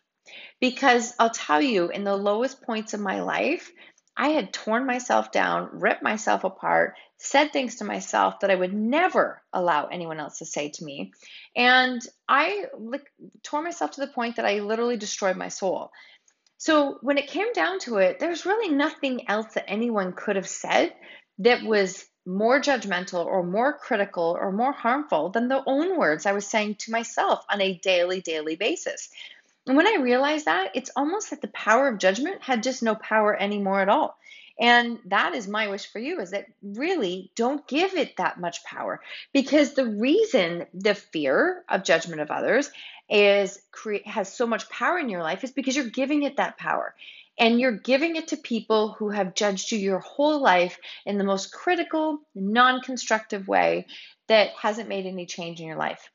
Because 0.59 1.13
I'll 1.19 1.29
tell 1.29 1.61
you, 1.61 1.89
in 1.89 2.03
the 2.03 2.15
lowest 2.15 2.61
points 2.61 2.93
of 2.93 2.99
my 2.99 3.21
life, 3.21 3.71
I 4.15 4.29
had 4.29 4.51
torn 4.51 4.85
myself 4.85 5.31
down, 5.31 5.69
ripped 5.73 6.01
myself 6.01 6.43
apart, 6.43 6.95
said 7.17 7.53
things 7.53 7.75
to 7.75 7.83
myself 7.83 8.39
that 8.39 8.49
I 8.49 8.55
would 8.55 8.73
never 8.73 9.41
allow 9.53 9.85
anyone 9.85 10.19
else 10.19 10.39
to 10.39 10.45
say 10.45 10.69
to 10.69 10.83
me. 10.83 11.13
And 11.55 12.01
I 12.27 12.65
like, 12.77 13.05
tore 13.43 13.61
myself 13.61 13.91
to 13.91 14.01
the 14.01 14.07
point 14.07 14.37
that 14.37 14.45
I 14.45 14.59
literally 14.59 14.97
destroyed 14.97 15.37
my 15.37 15.49
soul. 15.49 15.91
So 16.57 16.97
when 17.01 17.19
it 17.19 17.27
came 17.27 17.53
down 17.53 17.79
to 17.81 17.97
it, 17.97 18.19
there's 18.19 18.45
really 18.45 18.73
nothing 18.73 19.29
else 19.29 19.53
that 19.53 19.69
anyone 19.69 20.13
could 20.13 20.35
have 20.35 20.47
said 20.47 20.93
that 21.39 21.63
was 21.63 22.03
more 22.25 22.59
judgmental 22.59 23.25
or 23.25 23.43
more 23.43 23.77
critical 23.77 24.35
or 24.39 24.51
more 24.51 24.73
harmful 24.73 25.29
than 25.29 25.47
the 25.47 25.63
own 25.65 25.97
words 25.97 26.25
I 26.25 26.33
was 26.33 26.45
saying 26.45 26.75
to 26.79 26.91
myself 26.91 27.45
on 27.49 27.61
a 27.61 27.77
daily, 27.77 28.21
daily 28.21 28.55
basis. 28.55 29.09
And 29.67 29.75
when 29.75 29.87
I 29.87 30.01
realized 30.01 30.45
that, 30.45 30.71
it's 30.75 30.91
almost 30.95 31.29
that 31.29 31.41
the 31.41 31.49
power 31.49 31.89
of 31.89 31.99
judgment 31.99 32.41
had 32.41 32.63
just 32.63 32.81
no 32.81 32.95
power 32.95 33.35
anymore 33.35 33.81
at 33.81 33.89
all. 33.89 34.17
And 34.59 34.99
that 35.05 35.35
is 35.35 35.47
my 35.47 35.67
wish 35.67 35.91
for 35.91 35.99
you 35.99 36.19
is 36.19 36.31
that 36.31 36.47
really 36.63 37.31
don't 37.35 37.67
give 37.67 37.93
it 37.93 38.17
that 38.17 38.39
much 38.39 38.63
power 38.63 39.01
because 39.31 39.73
the 39.73 39.85
reason 39.85 40.65
the 40.73 40.95
fear 40.95 41.63
of 41.69 41.83
judgment 41.83 42.21
of 42.21 42.31
others 42.31 42.71
is 43.09 43.59
create 43.71 44.07
has 44.07 44.33
so 44.33 44.47
much 44.47 44.69
power 44.69 44.97
in 44.97 45.09
your 45.09 45.21
life 45.21 45.43
is 45.43 45.51
because 45.51 45.75
you're 45.75 45.89
giving 45.89 46.23
it 46.23 46.37
that 46.37 46.57
power. 46.57 46.95
And 47.39 47.59
you're 47.59 47.77
giving 47.77 48.15
it 48.15 48.29
to 48.29 48.37
people 48.37 48.93
who 48.93 49.09
have 49.09 49.35
judged 49.35 49.71
you 49.71 49.77
your 49.77 49.99
whole 49.99 50.41
life 50.41 50.79
in 51.05 51.19
the 51.19 51.23
most 51.23 51.53
critical, 51.53 52.19
non 52.33 52.81
constructive 52.81 53.47
way 53.47 53.85
that 54.27 54.49
hasn't 54.59 54.89
made 54.89 55.05
any 55.05 55.27
change 55.27 55.59
in 55.59 55.67
your 55.67 55.77
life. 55.77 56.09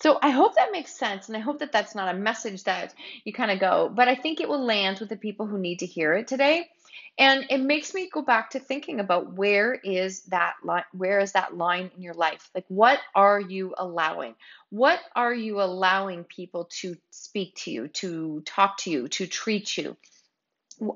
So 0.00 0.18
I 0.22 0.30
hope 0.30 0.54
that 0.54 0.70
makes 0.70 0.96
sense, 0.96 1.26
and 1.28 1.36
I 1.36 1.40
hope 1.40 1.58
that 1.58 1.72
that's 1.72 1.94
not 1.94 2.14
a 2.14 2.18
message 2.18 2.64
that 2.64 2.94
you 3.24 3.32
kind 3.32 3.50
of 3.50 3.58
go, 3.58 3.90
but 3.92 4.06
I 4.06 4.14
think 4.14 4.40
it 4.40 4.48
will 4.48 4.64
land 4.64 5.00
with 5.00 5.08
the 5.08 5.16
people 5.16 5.46
who 5.46 5.58
need 5.58 5.80
to 5.80 5.86
hear 5.86 6.14
it 6.14 6.28
today. 6.28 6.68
And 7.18 7.46
it 7.50 7.58
makes 7.58 7.94
me 7.94 8.08
go 8.12 8.22
back 8.22 8.50
to 8.50 8.60
thinking 8.60 9.00
about 9.00 9.32
where 9.32 9.74
is 9.74 10.22
that 10.26 10.54
line, 10.62 10.84
where 10.92 11.18
is 11.18 11.32
that 11.32 11.56
line 11.56 11.90
in 11.96 12.02
your 12.02 12.14
life? 12.14 12.48
Like 12.54 12.64
what 12.68 13.00
are 13.12 13.40
you 13.40 13.74
allowing? 13.76 14.36
What 14.70 15.00
are 15.16 15.34
you 15.34 15.60
allowing 15.60 16.22
people 16.22 16.68
to 16.80 16.96
speak 17.10 17.56
to 17.64 17.72
you, 17.72 17.88
to 17.88 18.42
talk 18.46 18.78
to 18.78 18.90
you, 18.90 19.08
to 19.08 19.26
treat 19.26 19.76
you? 19.76 19.96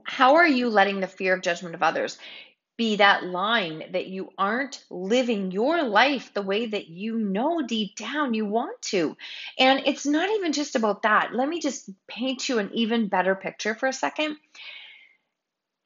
How 0.05 0.37
are 0.37 0.47
you 0.47 0.69
letting 0.69 1.01
the 1.01 1.09
fear 1.09 1.35
of 1.35 1.43
judgment 1.43 1.75
of 1.75 1.83
others 1.83 2.19
be 2.77 2.97
that 2.97 3.25
line 3.25 3.85
that 3.93 4.07
you 4.07 4.31
aren't 4.39 4.83
living 4.91 5.51
your 5.51 5.83
life 5.83 6.33
the 6.35 6.43
way 6.43 6.67
that 6.67 6.89
you 6.89 7.19
know 7.19 7.63
deep 7.63 7.97
down 7.97 8.35
you 8.35 8.47
want 8.47 8.81
to. 8.83 9.17
And 9.59 9.83
it's 9.87 10.07
not 10.07 10.31
even 10.31 10.53
just 10.53 10.75
about 10.75 11.03
that. 11.03 11.35
Let 11.35 11.49
me 11.49 11.61
just 11.61 11.91
paint 12.09 12.49
you 12.49 12.59
an 12.59 12.71
even 12.73 13.09
better 13.09 13.35
picture 13.35 13.75
for 13.75 13.89
a 13.89 13.93
second. 13.93 14.37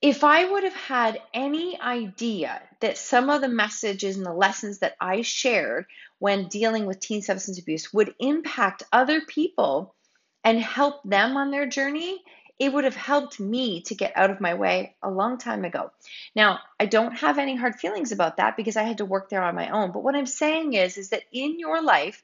If 0.01 0.23
I 0.23 0.45
would 0.45 0.63
have 0.63 0.75
had 0.75 1.21
any 1.35 1.81
idea 1.81 2.63
that 2.81 2.99
some 2.99 3.31
of 3.31 3.41
the 3.41 3.49
messages 3.49 4.17
and 4.17 4.27
the 4.27 4.33
lessons 4.33 4.79
that 4.79 4.95
I 5.01 5.23
shared 5.23 5.87
when 6.19 6.49
dealing 6.49 6.87
with 6.87 7.01
teen 7.01 7.23
substance 7.23 7.59
abuse 7.59 7.93
would 7.93 8.15
impact 8.21 8.85
other 8.93 9.23
people 9.23 9.95
and 10.45 10.61
help 10.61 11.03
them 11.03 11.37
on 11.37 11.51
their 11.51 11.67
journey, 11.67 12.23
it 12.59 12.73
would 12.73 12.85
have 12.85 12.97
helped 12.97 13.39
me 13.39 13.83
to 13.83 13.95
get 13.95 14.17
out 14.17 14.31
of 14.31 14.41
my 14.41 14.55
way 14.55 14.97
a 15.03 15.11
long 15.11 15.39
time 15.39 15.65
ago. 15.65 15.91
Now, 16.35 16.61
I 16.81 16.87
don't 16.87 17.13
have 17.19 17.39
any 17.39 17.55
hard 17.55 17.77
feelings 17.77 18.13
about 18.13 18.39
that 18.39 18.57
because 18.57 18.77
I 18.77 18.85
had 18.85 18.99
to 18.99 19.05
work 19.05 19.29
there 19.29 19.43
on 19.43 19.55
my 19.55 19.71
own. 19.71 19.93
But 19.93 20.03
what 20.03 20.17
I'm 20.17 20.27
saying 20.27 20.73
is 20.73 20.97
is 20.97 21.11
that 21.11 21.25
in 21.33 21.59
your 21.59 21.83
life, 21.83 22.23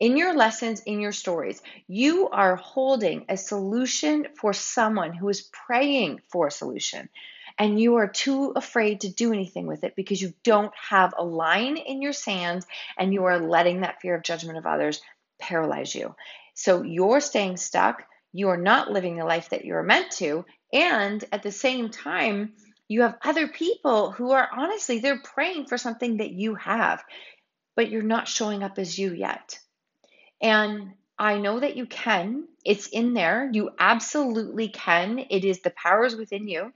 in 0.00 0.16
your 0.16 0.34
lessons, 0.34 0.80
in 0.80 1.00
your 1.00 1.12
stories, 1.12 1.62
you 1.86 2.28
are 2.28 2.56
holding 2.56 3.24
a 3.28 3.36
solution 3.36 4.26
for 4.36 4.52
someone 4.52 5.14
who 5.14 5.28
is 5.28 5.48
praying 5.66 6.20
for 6.28 6.48
a 6.48 6.52
solution. 6.52 7.08
And 7.56 7.80
you 7.80 7.96
are 7.96 8.08
too 8.08 8.52
afraid 8.56 9.02
to 9.02 9.12
do 9.12 9.32
anything 9.32 9.66
with 9.66 9.84
it 9.84 9.94
because 9.94 10.20
you 10.20 10.34
don't 10.42 10.72
have 10.74 11.14
a 11.16 11.24
line 11.24 11.76
in 11.76 12.02
your 12.02 12.12
sand 12.12 12.66
and 12.98 13.14
you 13.14 13.24
are 13.24 13.38
letting 13.38 13.82
that 13.82 14.00
fear 14.00 14.16
of 14.16 14.24
judgment 14.24 14.58
of 14.58 14.66
others 14.66 15.00
paralyze 15.38 15.94
you. 15.94 16.16
So 16.54 16.82
you're 16.82 17.20
staying 17.20 17.56
stuck 17.56 18.02
you 18.34 18.48
are 18.48 18.58
not 18.58 18.90
living 18.90 19.16
the 19.16 19.24
life 19.24 19.50
that 19.50 19.64
you're 19.64 19.84
meant 19.84 20.10
to. 20.10 20.44
And 20.72 21.24
at 21.30 21.44
the 21.44 21.52
same 21.52 21.88
time, 21.88 22.54
you 22.88 23.02
have 23.02 23.16
other 23.24 23.46
people 23.46 24.10
who 24.10 24.32
are 24.32 24.48
honestly, 24.52 24.98
they're 24.98 25.22
praying 25.22 25.66
for 25.66 25.78
something 25.78 26.18
that 26.18 26.32
you 26.32 26.56
have, 26.56 27.02
but 27.76 27.90
you're 27.90 28.02
not 28.02 28.26
showing 28.26 28.64
up 28.64 28.78
as 28.78 28.98
you 28.98 29.14
yet. 29.14 29.58
And 30.42 30.94
I 31.16 31.38
know 31.38 31.60
that 31.60 31.76
you 31.76 31.86
can. 31.86 32.48
It's 32.64 32.88
in 32.88 33.14
there. 33.14 33.48
You 33.52 33.70
absolutely 33.78 34.68
can. 34.68 35.20
It 35.30 35.44
is 35.44 35.60
the 35.60 35.70
powers 35.70 36.16
within 36.16 36.48
you. 36.48 36.72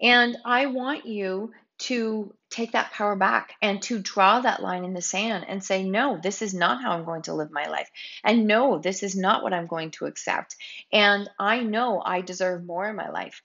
And 0.00 0.36
I 0.44 0.66
want 0.66 1.06
you 1.06 1.52
to 1.76 2.34
take 2.50 2.72
that 2.72 2.92
power 2.92 3.16
back 3.16 3.54
and 3.60 3.82
to 3.82 3.98
draw 3.98 4.40
that 4.40 4.62
line 4.62 4.84
in 4.84 4.94
the 4.94 5.02
sand 5.02 5.44
and 5.48 5.62
say, 5.62 5.82
no, 5.82 6.18
this 6.22 6.40
is 6.40 6.54
not 6.54 6.80
how 6.80 6.92
I'm 6.92 7.04
going 7.04 7.22
to 7.22 7.34
live 7.34 7.50
my 7.50 7.66
life. 7.66 7.90
And 8.22 8.46
no, 8.46 8.78
this 8.78 9.02
is 9.02 9.16
not 9.16 9.42
what 9.42 9.52
I'm 9.52 9.66
going 9.66 9.90
to 9.92 10.06
accept. 10.06 10.56
And 10.92 11.28
I 11.38 11.60
know 11.60 12.00
I 12.04 12.20
deserve 12.20 12.64
more 12.64 12.88
in 12.88 12.96
my 12.96 13.10
life. 13.10 13.42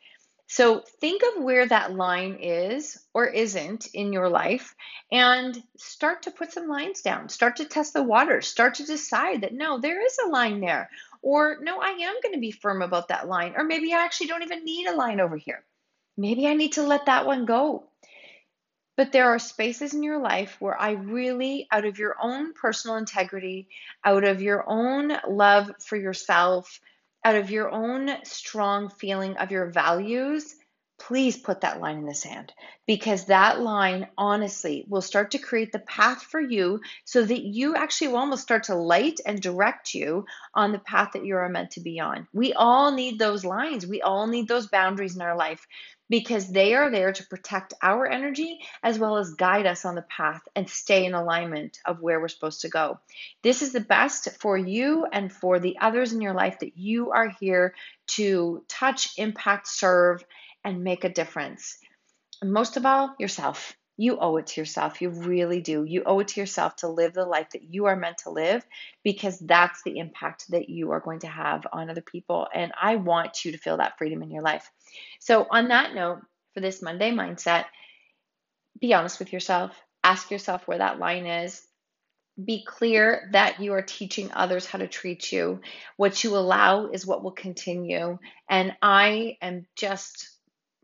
So 0.52 0.84
think 1.00 1.22
of 1.22 1.44
where 1.44 1.68
that 1.68 1.94
line 1.94 2.38
is 2.42 2.98
or 3.14 3.28
isn't 3.28 3.88
in 3.94 4.14
your 4.14 4.30
life 4.30 4.76
and 5.12 5.62
start 5.78 6.24
to 6.24 6.32
put 6.32 6.52
some 6.52 6.68
lines 6.68 7.02
down. 7.02 7.30
Start 7.30 7.58
to 7.58 7.66
test 7.66 7.94
the 7.94 8.02
waters. 8.02 8.48
Start 8.48 8.76
to 8.76 8.86
decide 8.86 9.42
that 9.42 9.54
no, 9.54 9.80
there 9.80 10.04
is 10.04 10.18
a 10.26 10.30
line 10.30 10.60
there. 10.60 10.90
Or 11.22 11.58
no, 11.62 11.80
I 11.80 11.90
am 11.90 12.16
going 12.24 12.34
to 12.34 12.40
be 12.40 12.52
firm 12.52 12.82
about 12.82 13.10
that 13.10 13.28
line. 13.28 13.54
Or 13.58 13.64
maybe 13.64 13.94
I 13.94 14.04
actually 14.04 14.28
don't 14.28 14.44
even 14.44 14.66
need 14.66 14.88
a 14.88 14.96
line 14.96 15.20
over 15.20 15.38
here. 15.38 15.64
Maybe 16.18 16.48
I 16.48 16.56
need 16.56 16.74
to 16.74 16.84
let 16.84 17.06
that 17.06 17.28
one 17.28 17.46
go. 17.46 17.89
But 19.00 19.14
there 19.14 19.30
are 19.30 19.40
spaces 19.40 19.94
in 19.94 20.04
your 20.04 20.18
life 20.20 20.58
where 20.60 20.78
I 20.78 20.92
really, 20.92 21.70
out 21.72 21.86
of 21.86 22.00
your 22.00 22.18
own 22.22 22.52
personal 22.52 22.98
integrity, 22.98 23.70
out 24.04 24.26
of 24.26 24.42
your 24.42 24.70
own 24.70 25.14
love 25.26 25.72
for 25.80 25.96
yourself, 25.96 26.82
out 27.24 27.36
of 27.36 27.50
your 27.50 27.72
own 27.72 28.10
strong 28.26 28.90
feeling 28.90 29.38
of 29.38 29.52
your 29.52 29.68
values, 29.68 30.54
please 31.00 31.38
put 31.38 31.62
that 31.62 31.80
line 31.80 31.98
in 31.98 32.06
the 32.06 32.14
sand 32.14 32.54
because 32.86 33.26
that 33.26 33.62
line 33.62 34.08
honestly 34.18 34.86
will 34.88 35.02
start 35.02 35.32
to 35.32 35.40
create 35.40 35.72
the 35.72 35.80
path 35.80 36.22
for 36.22 36.40
you 36.40 36.82
so 37.06 37.24
that 37.24 37.42
you 37.42 37.76
actually 37.76 38.10
will 38.10 38.18
almost 38.18 38.44
start 38.44 38.64
to 38.64 38.76
light 38.76 39.20
and 39.26 39.42
direct 39.42 39.94
you 39.94 40.26
on 40.54 40.72
the 40.72 40.80
path 40.80 41.12
that 41.14 41.26
you 41.26 41.36
are 41.38 41.50
meant 41.50 41.72
to 41.72 41.82
be 41.82 42.00
on. 42.00 42.28
We 42.34 42.54
all 42.54 42.92
need 42.92 43.18
those 43.18 43.46
lines, 43.46 43.88
we 43.88 44.02
all 44.02 44.28
need 44.28 44.48
those 44.48 44.68
boundaries 44.68 45.16
in 45.16 45.22
our 45.22 45.36
life 45.36 45.66
because 46.10 46.52
they 46.52 46.74
are 46.74 46.90
there 46.90 47.14
to 47.14 47.28
protect 47.28 47.74
our 47.82 48.08
energy 48.08 48.60
as 48.82 48.98
well 48.98 49.18
as 49.18 49.36
guide 49.36 49.68
us 49.68 49.86
on 49.86 49.96
the 49.96 50.02
path 50.02 50.42
and 50.56 50.68
stay 50.68 51.06
in 51.06 51.14
alignment 51.14 51.78
of 51.86 52.02
where 52.02 52.20
we're 52.20 52.28
supposed 52.28 52.62
to 52.62 52.70
go. 52.70 53.00
This 53.44 53.62
is 53.62 53.72
the 53.72 53.80
best 53.80 54.30
for 54.40 54.58
you 54.58 55.06
and 55.12 55.32
for 55.32 55.60
the 55.60 55.78
others 55.80 56.12
in 56.12 56.22
your 56.22 56.34
life 56.34 56.60
that 56.60 56.78
you 56.78 57.12
are 57.12 57.30
here 57.40 57.76
to 58.08 58.64
touch, 58.68 59.18
impact, 59.18 59.68
serve, 59.68 60.24
and 60.64 60.84
make 60.84 61.04
a 61.04 61.10
difference. 61.10 61.78
And 62.42 62.54
most 62.54 62.78
of 62.78 62.86
all, 62.86 63.16
yourself. 63.20 63.76
You 63.98 64.18
owe 64.18 64.38
it 64.38 64.48
to 64.48 64.62
yourself. 64.62 65.02
You 65.02 65.10
really 65.10 65.60
do. 65.60 65.84
You 65.84 66.04
owe 66.06 66.20
it 66.22 66.30
to 66.30 66.40
yourself 66.40 66.78
to 66.78 66.88
live 66.88 67.14
the 67.14 67.26
life 67.26 67.50
that 67.50 67.74
you 67.74 67.88
are 67.88 67.98
meant 67.98 68.20
to 68.20 68.30
live 68.30 68.66
because 69.04 69.38
that's 69.40 69.84
the 69.84 69.98
impact 69.98 70.50
that 70.52 70.70
you 70.70 70.92
are 70.92 71.02
going 71.02 71.20
to 71.20 71.28
have 71.28 71.68
on 71.74 71.90
other 71.90 72.02
people. 72.02 72.48
And 72.54 72.72
I 72.82 72.96
want 72.96 73.44
you 73.44 73.52
to 73.52 73.58
feel 73.58 73.76
that 73.76 73.98
freedom 73.98 74.24
in 74.24 74.32
your 74.32 74.42
life. 74.42 74.72
So, 75.20 75.46
on 75.52 75.68
that 75.68 75.94
note, 75.94 76.22
for 76.54 76.62
this 76.62 76.82
Monday 76.82 77.12
mindset, 77.12 77.66
be 78.80 78.94
honest 78.94 79.20
with 79.20 79.34
yourself. 79.34 79.76
Ask 80.02 80.32
yourself 80.32 80.66
where 80.66 80.78
that 80.78 81.00
line 81.00 81.26
is. 81.26 81.62
Be 82.42 82.64
clear 82.66 83.30
that 83.34 83.60
you 83.60 83.74
are 83.74 83.82
teaching 83.82 84.32
others 84.32 84.66
how 84.66 84.80
to 84.80 84.88
treat 84.88 85.34
you. 85.34 85.60
What 85.98 86.24
you 86.24 86.38
allow 86.38 86.88
is 86.88 87.06
what 87.06 87.22
will 87.22 87.32
continue. 87.32 88.18
And 88.50 88.78
I 88.82 89.38
am 89.42 89.66
just 89.76 90.30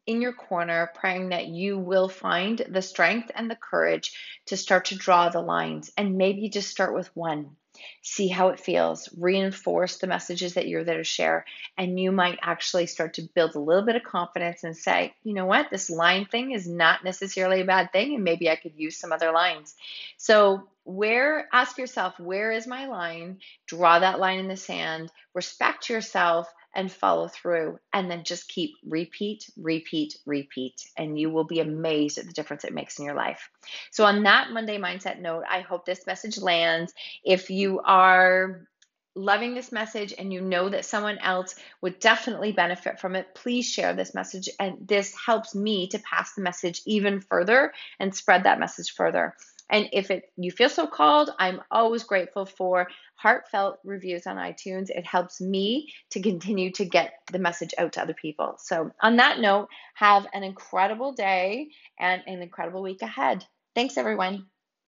in 0.05 0.21
your 0.21 0.33
corner, 0.33 0.91
praying 0.95 1.29
that 1.29 1.47
you 1.47 1.77
will 1.77 2.09
find 2.09 2.59
the 2.69 2.81
strength 2.81 3.31
and 3.33 3.49
the 3.49 3.55
courage 3.55 4.13
to 4.47 4.57
start 4.57 4.85
to 4.85 4.95
draw 4.95 5.29
the 5.29 5.41
lines 5.41 5.91
and 5.97 6.17
maybe 6.17 6.49
just 6.49 6.69
start 6.69 6.93
with 6.93 7.15
one. 7.15 7.55
See 8.01 8.29
how 8.29 8.49
it 8.49 8.59
feels, 8.59 9.09
reinforce 9.17 9.97
the 9.97 10.07
messages 10.07 10.53
that 10.53 10.67
you're 10.67 10.85
there 10.85 10.97
to 10.97 11.03
share, 11.03 11.45
and 11.77 11.99
you 11.99 12.11
might 12.11 12.39
actually 12.41 12.85
start 12.85 13.15
to 13.15 13.27
build 13.35 13.55
a 13.55 13.59
little 13.59 13.85
bit 13.85 13.97
of 13.97 14.03
confidence 14.03 14.63
and 14.63 14.77
say, 14.77 15.13
you 15.23 15.33
know 15.33 15.45
what, 15.45 15.69
this 15.69 15.89
line 15.89 16.25
thing 16.25 16.51
is 16.51 16.67
not 16.67 17.03
necessarily 17.03 17.61
a 17.61 17.65
bad 17.65 17.91
thing, 17.91 18.15
and 18.15 18.23
maybe 18.23 18.49
I 18.49 18.55
could 18.55 18.73
use 18.77 18.97
some 18.97 19.11
other 19.11 19.31
lines. 19.33 19.75
So, 20.17 20.69
where, 20.85 21.49
ask 21.51 21.77
yourself, 21.77 22.17
where 22.19 22.51
is 22.51 22.67
my 22.67 22.85
line? 22.85 23.39
Draw 23.65 23.99
that 23.99 24.19
line 24.19 24.39
in 24.39 24.47
the 24.47 24.55
sand, 24.55 25.11
respect 25.33 25.89
yourself, 25.89 26.47
and 26.75 26.91
follow 26.91 27.27
through 27.27 27.79
and 27.93 28.11
then 28.11 28.23
just 28.23 28.47
keep 28.47 28.75
repeat, 28.85 29.49
repeat, 29.57 30.17
repeat, 30.25 30.81
and 30.97 31.19
you 31.19 31.29
will 31.29 31.45
be 31.45 31.59
amazed 31.59 32.17
at 32.17 32.25
the 32.25 32.33
difference 32.33 32.63
it 32.63 32.73
makes 32.73 32.99
in 32.99 33.05
your 33.05 33.15
life. 33.15 33.49
So, 33.91 34.03
on 34.05 34.23
that 34.23 34.51
Monday 34.51 34.77
mindset 34.77 35.19
note, 35.19 35.43
I 35.49 35.61
hope 35.61 35.85
this 35.85 36.05
message 36.05 36.37
lands. 36.37 36.93
If 37.23 37.49
you 37.49 37.79
are 37.79 38.67
loving 39.15 39.55
this 39.55 39.71
message 39.71 40.13
and 40.17 40.31
you 40.33 40.41
know 40.41 40.67
that 40.69 40.85
someone 40.85 41.17
else 41.19 41.55
would 41.81 41.99
definitely 41.99 42.51
benefit 42.51 42.99
from 42.99 43.15
it, 43.15 43.33
please 43.33 43.65
share 43.65 43.93
this 43.93 44.13
message. 44.13 44.49
And 44.59 44.87
this 44.87 45.15
helps 45.15 45.55
me 45.55 45.87
to 45.89 45.99
pass 45.99 46.33
the 46.33 46.41
message 46.41 46.81
even 46.85 47.21
further 47.21 47.73
and 47.99 48.13
spread 48.13 48.43
that 48.43 48.59
message 48.59 48.91
further. 48.91 49.35
And 49.69 49.89
if 49.91 50.11
it 50.11 50.23
you 50.37 50.51
feel 50.51 50.69
so 50.69 50.87
called, 50.87 51.31
I'm 51.39 51.61
always 51.71 52.03
grateful 52.03 52.45
for 52.45 52.87
heartfelt 53.15 53.79
reviews 53.83 54.27
on 54.27 54.37
iTunes. 54.37 54.89
It 54.89 55.05
helps 55.05 55.41
me 55.41 55.91
to 56.11 56.21
continue 56.21 56.71
to 56.73 56.85
get 56.85 57.13
the 57.31 57.39
message 57.39 57.73
out 57.77 57.93
to 57.93 58.01
other 58.01 58.13
people. 58.13 58.55
So 58.59 58.91
on 59.01 59.17
that 59.17 59.39
note, 59.39 59.67
have 59.95 60.27
an 60.33 60.43
incredible 60.43 61.13
day 61.13 61.69
and 61.99 62.21
an 62.27 62.41
incredible 62.41 62.83
week 62.83 63.01
ahead. 63.01 63.45
Thanks 63.73 63.97
everyone. 63.97 64.45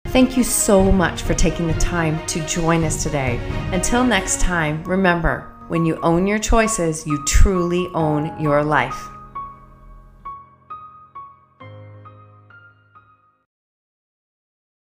Thank 0.08 0.36
you 0.36 0.44
so 0.44 0.92
much 0.92 1.22
for 1.22 1.34
taking 1.34 1.66
the 1.66 1.74
time 1.74 2.24
to 2.26 2.46
join 2.46 2.84
us 2.84 3.02
today. 3.02 3.40
Until 3.72 4.04
next 4.04 4.40
time, 4.40 4.84
remember 4.84 5.50
when 5.68 5.84
you 5.84 5.98
own 6.02 6.26
your 6.26 6.38
choices, 6.38 7.06
you 7.06 7.24
truly 7.24 7.88
own 7.94 8.38
your 8.40 8.62
life. 8.62 9.08